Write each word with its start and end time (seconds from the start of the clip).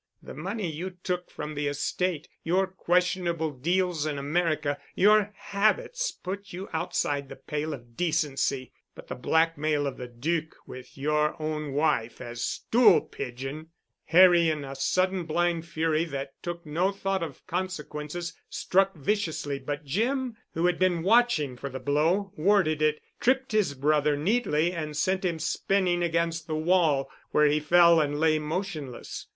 The 0.23 0.33
money 0.33 0.67
you 0.67 0.97
took 1.03 1.29
from 1.29 1.53
the 1.53 1.67
estate, 1.67 2.27
your 2.43 2.65
questionable 2.65 3.51
deals 3.51 4.07
in 4.07 4.17
America, 4.17 4.79
your 4.95 5.31
habits, 5.35 6.11
put 6.11 6.51
you 6.51 6.67
outside 6.73 7.29
the 7.29 7.35
pale 7.35 7.71
of 7.71 7.95
decency, 7.95 8.71
but 8.95 9.09
the 9.09 9.13
blackmail 9.15 9.85
of 9.85 9.97
the 9.97 10.07
Duc 10.07 10.55
with 10.65 10.97
your 10.97 11.39
own 11.39 11.73
wife 11.73 12.19
as 12.19 12.43
stool 12.43 13.01
pigeon——" 13.01 13.67
Harry 14.05 14.49
in 14.49 14.65
a 14.65 14.73
sudden 14.73 15.25
blind 15.27 15.67
fury 15.67 16.03
that 16.05 16.33
took 16.41 16.65
no 16.65 16.91
thought 16.91 17.21
of 17.21 17.45
consequences 17.45 18.33
struck 18.49 18.95
viciously, 18.95 19.59
but 19.59 19.85
Jim, 19.85 20.35
who 20.55 20.65
had 20.65 20.79
been 20.79 21.03
watching 21.03 21.55
for 21.55 21.69
the 21.69 21.79
blow, 21.79 22.33
warded 22.35 22.81
it, 22.81 22.99
tripped 23.19 23.51
his 23.51 23.75
brother 23.75 24.17
neatly 24.17 24.71
and 24.73 24.97
sent 24.97 25.23
him 25.23 25.37
spinning 25.37 26.01
against 26.01 26.47
the 26.47 26.55
wall 26.55 27.07
where 27.29 27.45
he 27.45 27.59
fell 27.59 28.01
and 28.01 28.19
lay 28.19 28.39
motionless. 28.39 29.27